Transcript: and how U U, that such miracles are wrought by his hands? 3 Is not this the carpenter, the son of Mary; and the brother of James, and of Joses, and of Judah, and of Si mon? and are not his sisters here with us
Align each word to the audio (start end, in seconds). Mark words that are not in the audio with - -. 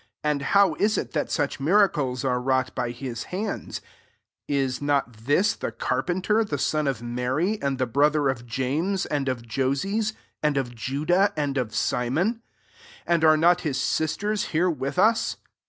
and 0.23 0.41
how 0.57 0.69
U 0.77 0.77
U, 0.87 1.03
that 1.03 1.29
such 1.29 1.59
miracles 1.59 2.25
are 2.25 2.41
wrought 2.41 2.73
by 2.73 2.89
his 2.89 3.25
hands? 3.25 3.81
3 4.47 4.55
Is 4.57 4.81
not 4.81 5.13
this 5.13 5.53
the 5.53 5.71
carpenter, 5.71 6.43
the 6.43 6.57
son 6.57 6.87
of 6.87 7.03
Mary; 7.03 7.61
and 7.61 7.77
the 7.77 7.85
brother 7.85 8.27
of 8.27 8.47
James, 8.47 9.05
and 9.05 9.29
of 9.29 9.47
Joses, 9.47 10.13
and 10.41 10.57
of 10.57 10.73
Judah, 10.73 11.31
and 11.37 11.55
of 11.55 11.75
Si 11.75 12.09
mon? 12.09 12.41
and 13.05 13.23
are 13.23 13.37
not 13.37 13.61
his 13.61 13.79
sisters 13.79 14.45
here 14.45 14.71
with 14.71 14.97
us 14.97 15.37